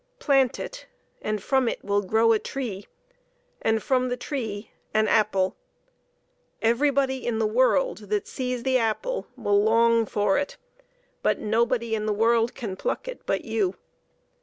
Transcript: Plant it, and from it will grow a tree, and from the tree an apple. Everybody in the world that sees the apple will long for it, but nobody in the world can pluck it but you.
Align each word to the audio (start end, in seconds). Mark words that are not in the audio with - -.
Plant 0.17 0.57
it, 0.59 0.87
and 1.21 1.43
from 1.43 1.69
it 1.69 1.85
will 1.85 2.01
grow 2.01 2.31
a 2.31 2.39
tree, 2.39 2.87
and 3.61 3.83
from 3.83 4.09
the 4.09 4.17
tree 4.17 4.71
an 4.95 5.07
apple. 5.07 5.55
Everybody 6.59 7.23
in 7.23 7.37
the 7.37 7.45
world 7.45 8.09
that 8.09 8.27
sees 8.27 8.63
the 8.63 8.79
apple 8.79 9.27
will 9.37 9.61
long 9.63 10.07
for 10.07 10.39
it, 10.39 10.57
but 11.21 11.37
nobody 11.37 11.93
in 11.93 12.07
the 12.07 12.13
world 12.13 12.55
can 12.55 12.75
pluck 12.75 13.07
it 13.07 13.23
but 13.27 13.45
you. 13.45 13.75